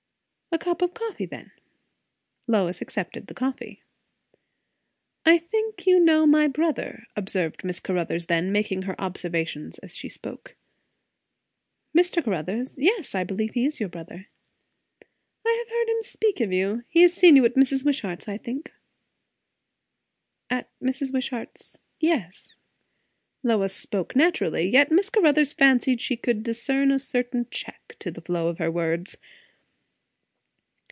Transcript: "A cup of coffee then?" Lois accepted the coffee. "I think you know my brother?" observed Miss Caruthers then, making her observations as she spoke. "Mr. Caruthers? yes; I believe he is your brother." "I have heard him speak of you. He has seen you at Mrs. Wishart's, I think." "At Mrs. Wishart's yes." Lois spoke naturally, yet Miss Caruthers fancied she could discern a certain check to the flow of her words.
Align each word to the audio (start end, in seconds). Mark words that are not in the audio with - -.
"A 0.53 0.57
cup 0.57 0.81
of 0.81 0.93
coffee 0.93 1.25
then?" 1.25 1.53
Lois 2.45 2.81
accepted 2.81 3.27
the 3.27 3.33
coffee. 3.33 3.83
"I 5.25 5.37
think 5.37 5.87
you 5.87 5.97
know 5.97 6.27
my 6.27 6.49
brother?" 6.49 7.07
observed 7.15 7.63
Miss 7.63 7.79
Caruthers 7.79 8.25
then, 8.25 8.51
making 8.51 8.81
her 8.81 8.99
observations 8.99 9.79
as 9.79 9.95
she 9.95 10.09
spoke. 10.09 10.57
"Mr. 11.97 12.21
Caruthers? 12.21 12.75
yes; 12.77 13.15
I 13.15 13.23
believe 13.23 13.53
he 13.53 13.65
is 13.65 13.79
your 13.79 13.87
brother." 13.87 14.27
"I 15.45 15.63
have 15.63 15.73
heard 15.73 15.87
him 15.87 16.01
speak 16.01 16.41
of 16.41 16.51
you. 16.51 16.83
He 16.89 17.01
has 17.03 17.13
seen 17.13 17.37
you 17.37 17.45
at 17.45 17.55
Mrs. 17.55 17.85
Wishart's, 17.85 18.27
I 18.27 18.37
think." 18.37 18.73
"At 20.49 20.67
Mrs. 20.81 21.13
Wishart's 21.13 21.79
yes." 21.97 22.55
Lois 23.41 23.73
spoke 23.73 24.17
naturally, 24.17 24.67
yet 24.67 24.91
Miss 24.91 25.09
Caruthers 25.09 25.53
fancied 25.53 26.01
she 26.01 26.17
could 26.17 26.43
discern 26.43 26.91
a 26.91 26.99
certain 26.99 27.47
check 27.51 27.95
to 27.99 28.11
the 28.11 28.21
flow 28.21 28.49
of 28.49 28.57
her 28.57 28.69
words. 28.69 29.15